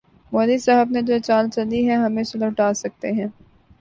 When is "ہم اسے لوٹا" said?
1.95-2.67